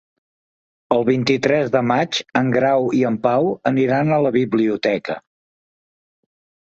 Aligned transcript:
El 0.95 1.03
vint-i-tres 1.09 1.69
de 1.75 1.81
maig 1.89 2.21
en 2.41 2.49
Grau 2.57 2.89
i 3.01 3.03
en 3.11 3.19
Pau 3.29 3.53
aniran 3.73 4.17
a 4.17 4.21
la 4.29 4.33
biblioteca. 4.41 5.19